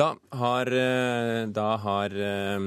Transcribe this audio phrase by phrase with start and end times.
[0.00, 2.60] Da har, eh, da har eh,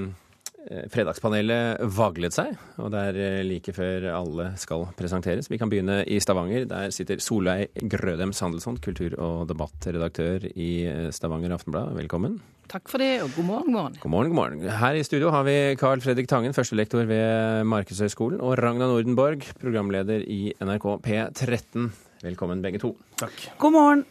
[0.93, 5.49] Fredagspanelet vaglet seg, og det er eh, like før alle skal presenteres.
[5.49, 6.67] Vi kan begynne i Stavanger.
[6.69, 10.69] Der sitter Solveig Grødem Sandelsson, kultur- og debattredaktør i
[11.15, 11.95] Stavanger Aftenblad.
[11.97, 12.37] Velkommen.
[12.69, 13.97] Takk for det, og god morgen, god morgen.
[14.05, 14.77] God morgen, god morgen.
[14.83, 20.21] Her i studio har vi Carl Fredrik Tangen, førstelektor ved Markedshøgskolen, og Ragna Nordenborg, programleder
[20.21, 21.89] i NRK P13.
[22.29, 22.93] Velkommen begge to.
[23.17, 23.49] Takk.
[23.57, 24.07] God morgen.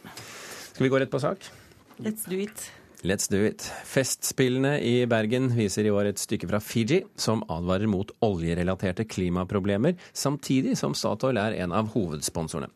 [0.73, 1.53] Skal vi gå rett på sak?
[2.03, 2.73] Let's do it.
[3.03, 3.65] Let's do it.
[3.83, 9.97] Festspillene i Bergen viser i år et stykke fra Fiji som advarer mot oljerelaterte klimaproblemer,
[10.15, 12.69] samtidig som Statoil er en av hovedsponsorene.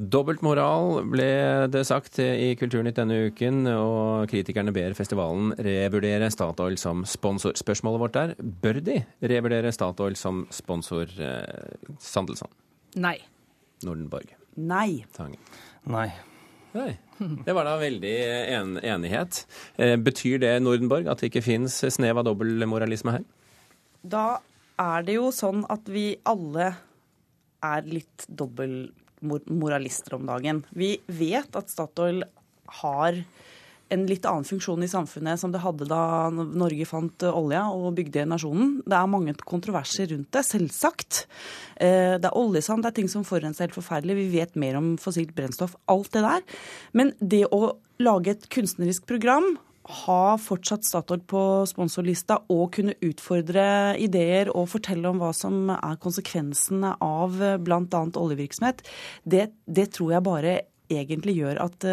[0.00, 1.26] Dobbeltmoral ble
[1.72, 7.52] det sagt i Kulturnytt denne uken, og kritikerne ber festivalen revurdere Statoil som sponsor.
[7.60, 12.48] Spørsmålet vårt er bør de revurdere Statoil som sponsor, eh, Sandelsson?
[12.96, 13.18] Nei.
[13.84, 14.32] Nordenborg?
[14.56, 15.04] Nei.
[15.12, 15.36] Tangen?
[15.84, 16.08] Nei.
[16.74, 16.96] Nei.
[17.46, 18.14] Det var da veldig
[18.56, 19.44] en enighet.
[19.80, 23.24] Eh, betyr det, Nordenborg, at det ikke fins snev av dobbeltmoralisme her?
[24.04, 24.26] Da
[24.80, 26.74] er det jo sånn at vi alle
[27.64, 30.64] er litt dobbeltmoralister om dagen.
[30.76, 32.22] Vi vet at Statoil
[32.82, 33.22] har
[33.92, 38.26] en litt annen funksjon i samfunnet som det hadde da Norge fant olja og bygde
[38.28, 38.80] nasjonen.
[38.86, 41.24] Det er mange kontroverser rundt det, selvsagt.
[41.76, 44.18] Eh, det er oljesand, det er ting som forurenser helt forferdelig.
[44.18, 46.58] Vi vet mer om fossilt brennstoff, alt det der.
[46.96, 49.54] Men det å lage et kunstnerisk program
[50.04, 56.00] ha fortsatt Statoil på sponsorlista og kunne utfordre ideer og fortelle om hva som er
[56.02, 58.02] konsekvensene av bl.a.
[58.18, 58.82] oljevirksomhet,
[59.22, 60.56] det, det tror jeg bare
[60.92, 61.86] egentlig gjør at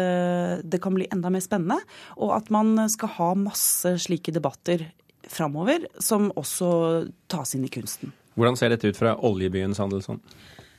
[0.64, 1.80] det kan bli enda mer spennende,
[2.18, 4.86] og at man skal ha masse slike debatter
[5.30, 6.68] framover som også
[7.32, 8.12] tas inn i kunsten.
[8.34, 10.20] Hvordan ser dette ut fra oljebyen Sandelsson?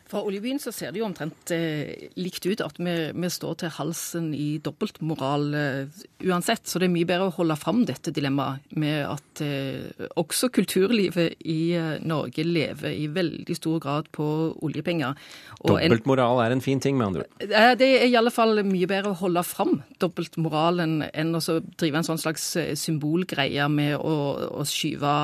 [0.06, 3.72] Fra oljebyen så ser det jo omtrent eh, likt ut at vi, vi, står til
[3.74, 6.68] halsen i dobbeltmoral eh, uansett.
[6.70, 11.42] Så det er mye bedre å holde fram dette dilemmaet med at eh, også kulturlivet
[11.42, 14.28] i eh, Norge lever i veldig stor grad på
[14.66, 15.18] oljepenger.
[15.66, 17.50] Dobbeltmoral er en fin ting, med andre ord?
[17.82, 21.42] Det er i alle fall mye bedre å holde fram dobbeltmoralen enn å
[21.80, 24.16] drive en sånn slags eh, symbolgreie med å,
[24.62, 25.16] å skyve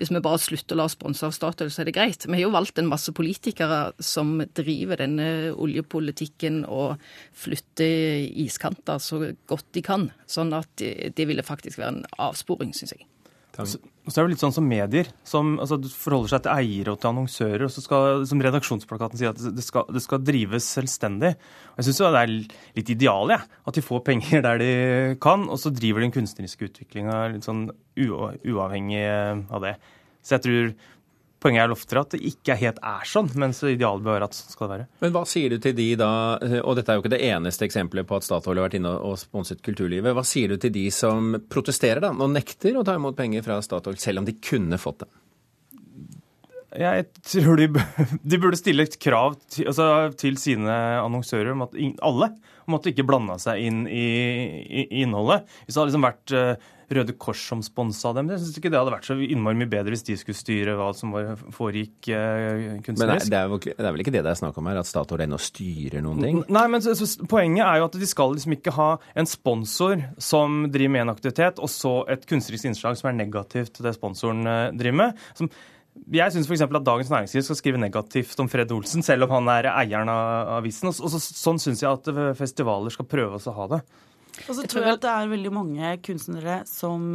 [0.00, 2.24] Hvis vi bare slutter å la oss sponse av Statoil, så er det greit.
[2.24, 7.00] Vi har jo valgt en masse politikere som driver denne oljepolitikken og
[7.36, 10.10] flytter iskanter så godt de kan.
[10.30, 13.06] Sånn at det ville faktisk være en avsporing, syns jeg.
[13.60, 17.00] Og så er det litt sånn som medier, som altså, forholder seg til eiere og
[17.00, 17.64] til annonsører.
[17.66, 21.34] og så skal, Som redaksjonsplakaten sier, at det skal, det skal drives selvstendig.
[21.74, 22.34] Og Jeg syns det er
[22.78, 24.72] litt ideal, ja, at de får penger der de
[25.22, 27.68] kan, og så driver den kunstneriske utviklinga litt sånn
[27.98, 29.04] uavhengig
[29.50, 29.76] av det.
[30.22, 30.72] Så jeg tror
[31.40, 34.52] Poenget er oftere at det ikke helt er sånn, mens idealet bør være at sånn
[34.52, 34.88] skal det være.
[35.00, 36.10] Men hva sier du til de da,
[36.60, 39.16] og dette er jo ikke det eneste eksempelet på at Statoil har vært inne og
[39.20, 43.16] sponset kulturlivet, hva sier du til de som protesterer da, og nekter å ta imot
[43.16, 45.10] penger fra Statoil, selv om de kunne fått det?
[46.78, 47.66] Jeg tror de,
[48.30, 49.86] de burde stille et krav til, altså,
[50.20, 51.74] til, sine annonsører om at
[52.06, 52.30] alle
[52.68, 55.48] om at de ikke blanda seg inn i, i, i, innholdet.
[55.64, 58.32] Hvis det hadde liksom vært uh, Røde Kors som sponsa dem.
[58.32, 60.88] Jeg syns ikke det hadde vært så innmari mye bedre hvis de skulle styre hva
[60.96, 61.12] som
[61.54, 62.98] foregikk uh, kunstnerisk.
[62.98, 64.90] Men det er, vel, det er, vel ikke det det er snakk om her, at
[64.90, 66.40] Statoil ennå styrer noen ting?
[66.50, 68.90] Nei, men så, så, Poenget er jo at de skal liksom ikke ha
[69.22, 73.76] en sponsor som driver med en aktivitet, og så et kunstnerisk innslag som er negativt
[73.78, 75.24] til det sponsoren uh, driver med.
[75.38, 75.52] Som,
[76.10, 76.66] jeg syns f.eks.
[76.66, 80.56] at Dagens Næringsliv skal skrive negativt om Fred Olsen, selv om han er eieren av
[80.58, 80.90] avisen.
[80.90, 83.84] Og så, sånn syns jeg at festivaler skal prøve å ha det.
[84.46, 87.12] Og så tror jeg at det er veldig mange kunstnere som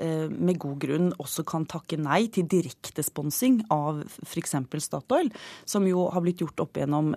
[0.00, 4.54] med god grunn også kan takke nei til direktesponsing av f.eks.
[4.80, 5.28] Statoil,
[5.68, 7.10] som jo har blitt gjort opp igjennom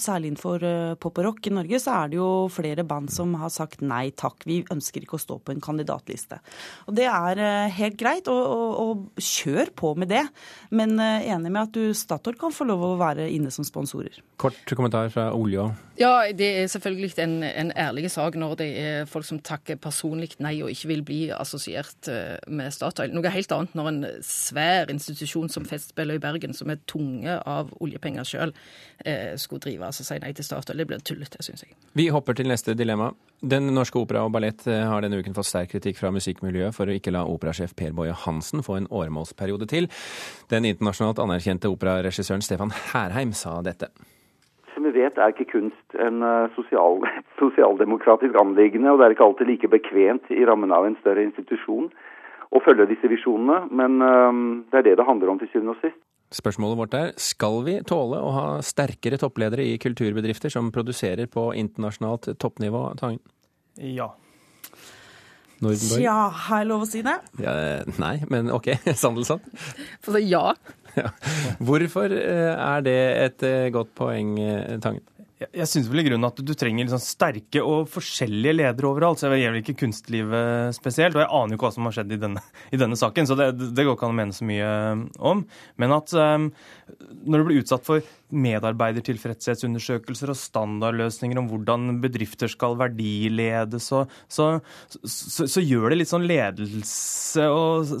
[0.00, 0.64] Særlig innenfor
[1.02, 4.14] pop og rock i Norge så er det jo flere band som har sagt nei
[4.16, 6.40] takk, vi ønsker ikke å stå på en kandidatliste.
[6.88, 7.42] Og Det er
[7.76, 10.24] helt greit, og, og, og kjør på med det.
[10.72, 14.22] Men enig med at du, Statoil kan få lov å være inne som sponsorer.
[14.40, 15.68] Kort kommentar fra Olja.
[16.00, 20.32] Ja, det er selvfølgelig en, en ærlig sak når det er folk som takker personlig
[20.42, 22.08] nei og ikke vil bli assosiert
[22.48, 23.14] med Statoil.
[23.14, 27.72] Noe helt annet når en svær institusjon som Festspillet i Bergen, som er tunge av
[27.80, 28.54] oljepenger sjøl,
[29.04, 30.80] eh, skulle drive altså si nei til Statoil.
[30.80, 31.74] Det blir tullete, syns jeg.
[31.98, 33.12] Vi hopper til neste dilemma.
[33.40, 36.96] Den norske opera og ballett har denne uken fått sterk kritikk fra musikkmiljøet for å
[36.96, 39.88] ikke la operasjef Per Boje Hansen få en åremålsperiode til.
[40.52, 43.88] Den internasjonalt anerkjente operaregissøren Stefan Herheim sa dette
[45.00, 46.22] vet, er ikke kunst en
[46.54, 47.00] sosial,
[47.42, 51.90] sosialdemokratisk anliggende, og det er ikke alltid like bekvemt i rammen av en større institusjon
[52.50, 53.98] å følge disse visjonene, men
[54.72, 56.00] det er det det handler om til syvende og sist.
[56.30, 61.48] Spørsmålet vårt er skal vi tåle å ha sterkere toppledere i kulturbedrifter som produserer på
[61.58, 63.22] internasjonalt toppnivå, Tangen?
[63.74, 64.12] Ja.
[65.60, 66.04] Nordenborg?
[66.04, 67.16] Ja, har jeg lov å si det?
[67.42, 67.54] Ja,
[67.98, 68.70] nei, men OK.
[68.94, 70.44] Si ja.
[71.00, 71.10] Ja.
[71.62, 75.06] Hvorfor eh, er det et eh, godt poeng, eh, Tangen?
[75.40, 79.22] Jeg, jeg synes vel i grunnen at du, trenger liksom sterke og forskjellige ledere overalt.
[79.22, 81.16] så Det gjelder ikke kunstlivet spesielt.
[81.16, 83.38] Og jeg aner jo ikke hva som har skjedd i denne, i denne saken, så
[83.38, 84.68] det, det, går ikke an å mene så mye
[85.32, 85.40] om.
[85.80, 86.50] Men at um,
[87.24, 94.52] når du blir utsatt for medarbeidertilfredshetsundersøkelser og standardløsninger om hvordan bedrifter skal verdiledes, så, så,
[95.08, 97.96] så, så gjør det litt sånn ledelse og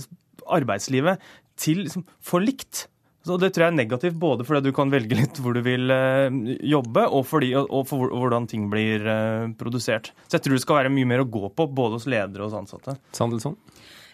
[0.50, 1.20] arbeidslivet
[1.60, 2.86] til liksom, for likt.
[3.26, 5.92] Så Det tror jeg er negativt både fordi du kan velge litt hvor du vil
[5.92, 10.14] eh, jobbe, og, fordi, og for hvordan ting blir eh, produsert.
[10.26, 12.50] Så jeg tror det skal være mye mer å gå på, både hos ledere og
[12.50, 12.96] hos ansatte.
[13.16, 13.58] Sandelsson?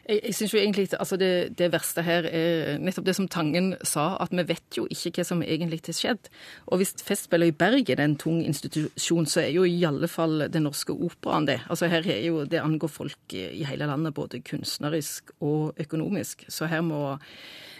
[0.08, 3.74] Jeg, jeg synes jo egentlig altså det, det, verste her er nettopp det som Tangen
[3.82, 6.30] sa, at vi vet jo ikke hva som egentlig har skjedd.
[6.66, 10.46] Og hvis Festspillet i Bergen er en tung institusjon, så er jo i alle fall
[10.52, 11.60] Den Norske Operaen det.
[11.70, 16.46] Altså her er jo, Det angår folk i hele landet, både kunstnerisk og økonomisk.
[16.48, 17.18] Så her må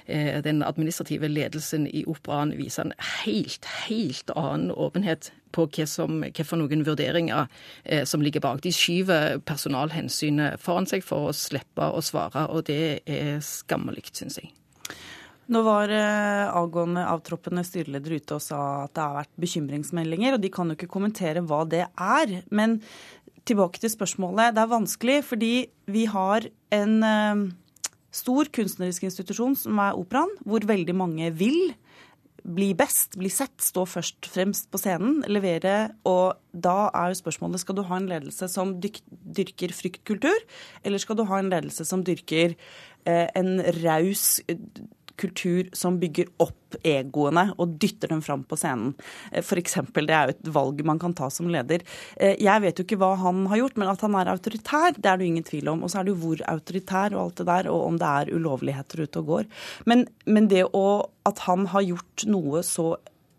[0.07, 2.93] den administrative ledelsen i operaen viser en
[3.25, 7.49] helt, helt annen åpenhet på hva, som, hva for noen vurderinger
[7.85, 8.63] eh, som ligger bak.
[8.65, 14.41] De skyver personalhensynet foran seg for å slippe å svare, og det er skammelig, syns
[14.43, 14.53] jeg.
[15.53, 20.43] Nå var eh, avgående avtroppende styreleder ute og sa at det har vært bekymringsmeldinger, og
[20.43, 22.41] de kan jo ikke kommentere hva det er.
[22.51, 22.81] Men
[23.47, 24.57] tilbake til spørsmålet.
[24.57, 25.53] Det er vanskelig fordi
[25.95, 27.47] vi har en eh,
[28.17, 31.75] stor kunstnerisk institusjon som er operaen, hvor veldig mange vil
[32.47, 35.97] bli best, bli sett, stå først fremst på scenen, levere.
[36.07, 40.45] Og da er jo spørsmålet skal du ha en ledelse som dyrker fryktkultur,
[40.87, 44.39] eller skal du ha en ledelse som dyrker eh, en raus
[45.21, 48.95] kultur som bygger opp egoene og dytter dem fram på scenen.
[49.31, 49.79] Eh, F.eks.
[49.95, 51.85] Det er jo et valg man kan ta som leder.
[52.17, 55.11] Eh, jeg vet jo ikke hva han har gjort, men at han er autoritær, det
[55.11, 55.85] er det ingen tvil om.
[55.85, 58.33] Og så er det jo hvor autoritær og alt det der, og om det er
[58.37, 59.51] ulovligheter ute og går.
[59.91, 60.87] Men, men det å,
[61.29, 62.95] at han har gjort noe så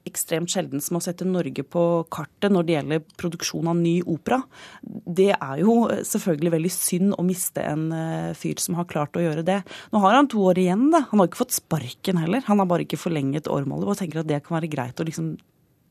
[0.08, 1.84] ekstremt sjelden som å sette Norge på
[2.14, 4.42] kartet når det gjelder produksjon av ny opera.
[4.82, 5.78] Det er jo
[6.08, 9.60] selvfølgelig veldig synd å miste en eh, fyr som har klart å gjøre det.
[9.94, 11.06] Nå har han to år igjen, da.
[11.12, 12.46] Han har ikke fått sparken heller.
[12.48, 15.36] Han har bare ikke forlenget årmålet og tenker at det kan være greit å liksom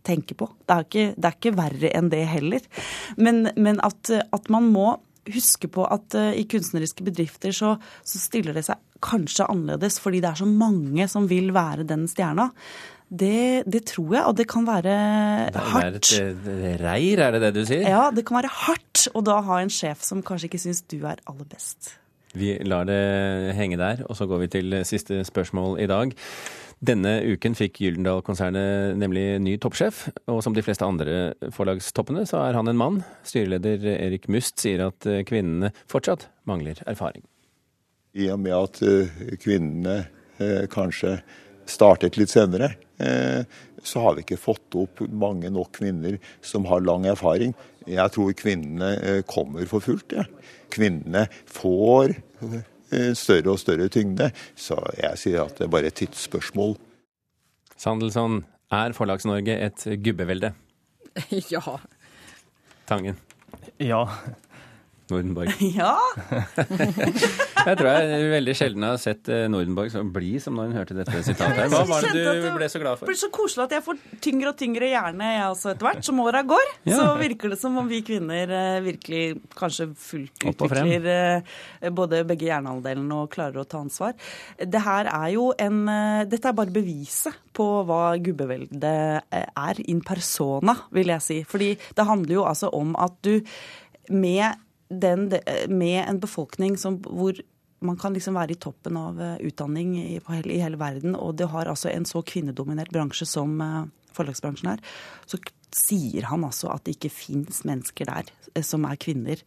[0.07, 0.49] tenke på.
[0.67, 2.67] Det er ikke, det er ikke verre enn det heller.
[3.19, 4.93] Men, men at, at, man må
[5.27, 7.75] huske på at uh, i kunstneriske bedrifter så,
[8.07, 12.07] så stiller det seg kanskje annerledes fordi det er så mange som vil være den
[12.11, 12.51] stjerna.
[13.07, 14.95] Det, det, tror jeg, og det kan være
[15.55, 16.09] hardt.
[16.11, 17.87] Det er et reir, er det det du sier?
[17.87, 20.99] Ja, det kan være hardt Og da ha en sjef som kanskje ikke syns du
[21.07, 21.95] er aller best.
[22.37, 26.13] Vi lar det henge der, og så går vi til siste spørsmål i dag.
[26.85, 32.59] Denne uken fikk Gyldendal-konsernet nemlig ny toppsjef, og som de fleste andre forlagstoppene, så er
[32.59, 33.01] han en mann.
[33.25, 37.25] Styreleder Erik Must sier at kvinnene fortsatt mangler erfaring.
[38.19, 39.97] I og med at kvinnene
[40.43, 41.21] eh, kanskje
[41.67, 43.43] startet litt senere, eh,
[43.87, 47.55] så har vi ikke fått opp mange nok kvinner som har lang erfaring.
[47.87, 50.17] Jeg tror kvinnene eh, kommer for fullt.
[50.17, 50.27] Ja.
[50.75, 54.33] Kvinnene får eh, større og større tyngde.
[54.59, 56.75] Så jeg sier at det er bare et tidsspørsmål.
[57.77, 58.43] Sandelsson,
[58.73, 60.51] er Forlags-Norge et gubbevelde?
[61.55, 61.79] ja.
[62.89, 63.21] Tangen?
[63.79, 64.07] Ja.
[65.11, 65.53] Nordenborg.
[65.79, 65.95] Ja!
[67.67, 70.97] jeg tror jeg veldig sjelden har sett eh, Nordenborg så blid som når hun hørte
[70.97, 71.67] dette sitatet.
[71.73, 73.07] Hva var det du ble så glad for?
[73.07, 76.05] Det blir så koselig at jeg får tyngre og tyngre hjerne jeg også etter hvert.
[76.07, 76.99] Som åra går, ja.
[77.01, 79.23] så virker det som om vi kvinner eh, virkelig
[79.59, 84.15] kanskje fullt utvikler eh, både begge hjernehalvdelene og klarer å ta ansvar.
[84.61, 85.83] Det her er jo en
[86.31, 91.41] Dette er bare beviset på hva gubbeveldet er in persona, vil jeg si.
[91.49, 93.41] Fordi det handler jo altså om at du
[94.13, 95.29] med den,
[95.69, 97.39] med en befolkning som, hvor
[97.87, 101.51] man kan liksom være i toppen av eh, utdanning i, i hele verden, og det
[101.53, 104.85] har altså en så kvinnedominert bransje som uh, forlagsbransjen er,
[105.29, 105.41] så
[105.77, 109.43] sier han altså at det ikke fins mennesker der eh, som er kvinner,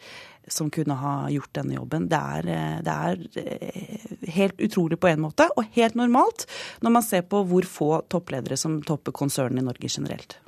[0.49, 2.07] som kunne ha gjort denne jobben.
[2.09, 6.47] Det er, det er helt utrolig på en måte, og helt normalt
[6.81, 10.39] når man ser på hvor få toppledere som topper konsernene i Norge generelt.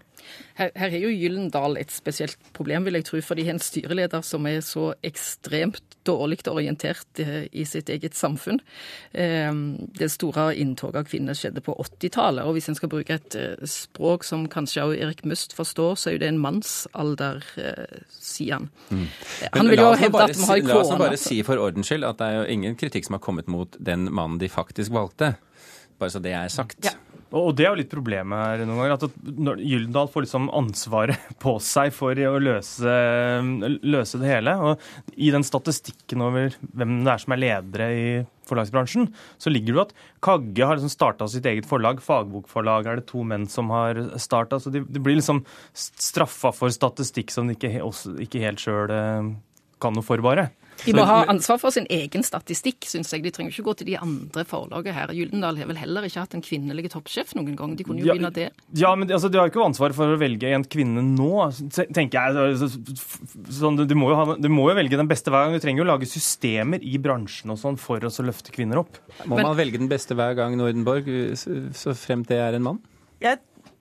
[0.57, 3.63] Her, her er jo Gyllendal et spesielt problem, vil jeg tro, for de har en
[3.63, 8.59] styreleder som er så ekstremt dårlig orientert eh, i sitt eget samfunn.
[9.11, 9.51] Eh,
[9.97, 13.67] det store inntoget av kvinner skjedde på 80-tallet, og hvis en skal bruke et eh,
[13.67, 17.43] språk som kanskje også Erik Must forstår, så er jo det en mannsalder,
[18.11, 18.69] sier han.
[18.89, 19.05] Mm.
[19.57, 22.19] Han vil jo hevde at vi har La oss bare si for ordens skyld at
[22.19, 25.33] det er jo ingen kritikk som har kommet mot den mannen de faktisk valgte.
[26.01, 26.85] Bare så det er sagt.
[26.85, 26.95] Ja.
[27.31, 28.97] Og det er jo litt problemet her noen ganger.
[28.97, 32.95] At Gyldendal får liksom ansvaret på seg for å løse,
[33.85, 34.55] løse, det hele.
[34.59, 38.05] Og i den statistikken over hvem det er som er ledere i
[38.51, 39.07] forlagsbransjen,
[39.39, 39.93] så ligger det jo at
[40.27, 42.03] Kagge har liksom starta sitt eget forlag.
[42.03, 44.59] Fagbokforlag er det to menn som har starta.
[44.59, 47.77] Så de, de, blir liksom straffa for statistikk som de ikke,
[48.27, 49.31] ikke helt sjøl eh,
[49.81, 50.49] kan noe for, bare.
[50.85, 53.23] De må ha ansvar for sin egen statistikk, syns jeg.
[53.25, 55.13] De trenger ikke gå til de andre forlagene her.
[55.15, 57.75] Gyldendal har vel heller ikke hatt en kvinnelig toppsjef noen gang.
[57.77, 58.47] De kunne jo ja, begynne det.
[58.77, 61.31] Ja, men altså, de har jo ikke ansvar for å velge en kvinne nå,
[61.93, 62.71] tenker jeg.
[63.61, 65.57] Sånn, du, må ha, du, må jo velge den beste hver gang.
[65.57, 69.01] Du trenger jo lage systemer i bransjen og sånn for å løfte kvinner opp.
[69.25, 72.81] Må men, man velge den beste hver gang, Nordenborg, så fremt det er en mann?
[73.21, 73.37] Jeg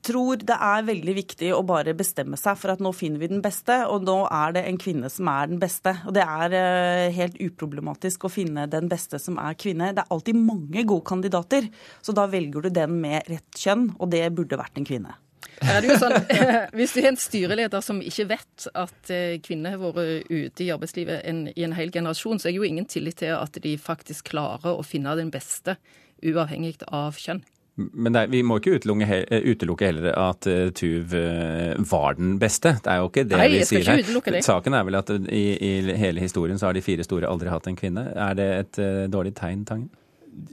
[0.07, 3.43] tror det er veldig viktig å bare bestemme seg for at nå finner vi den
[3.45, 5.95] beste, og nå er det en kvinne som er den beste.
[6.09, 9.93] Og det er eh, helt uproblematisk å finne den beste som er kvinne.
[9.97, 11.69] Det er alltid mange gode kandidater,
[12.01, 15.17] så da velger du den med rett kjønn, og det burde vært en kvinne.
[15.61, 16.17] Sånn,
[16.77, 20.71] hvis du er en styreleder som ikke vet at eh, kvinner har vært ute i
[20.73, 23.77] arbeidslivet en, i en hel generasjon, så er det jo ingen tillit til at de
[23.81, 25.77] faktisk klarer å finne den beste,
[26.25, 27.45] uavhengig av kjønn.
[27.81, 29.21] Men er, vi må ikke utelukke,
[29.53, 32.75] utelukke heller at uh, Tuv uh, var den beste.
[32.85, 34.03] Det er jo ikke det Nei, vi sier her.
[34.03, 34.43] Det.
[34.47, 35.71] Saken er vel at i, i,
[36.01, 38.07] hele historien så har de fire store aldri hatt en kvinne.
[38.15, 39.89] Er det et uh, dårlig tegn, Tangen?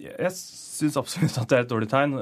[0.04, 2.16] Jeg syns absolutt at det er et dårlig tegn.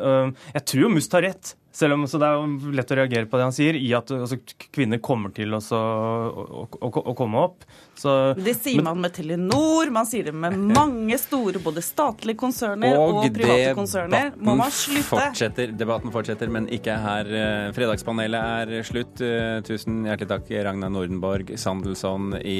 [0.54, 1.56] Jeg tror jo Must har rett.
[1.75, 4.12] Selv om så det er jo lett å reagere på det han sier, i at
[4.15, 4.38] altså,
[4.72, 7.65] kvinner kommer til å, å, å, å komme opp.
[8.00, 12.39] Så, det sier men, man med Telenor, man sier det med mange store både statlige
[12.39, 14.32] konserner og, og private konserner.
[14.39, 15.03] Må man slutte?
[15.10, 17.36] Fortsetter, debatten fortsetter, men ikke her.
[17.41, 19.20] Eh, fredagspanelet er slutt.
[19.25, 22.60] Eh, tusen hjertelig takk, Ragna Nordenborg, Sandelsson i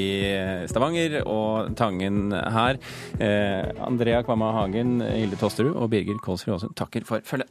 [0.68, 2.80] Stavanger og Tangen her.
[3.16, 7.48] Eh, Andrea Kvamma Hagen, Hilde Tosterud og Birger Kålsrud Aasund takker for følget.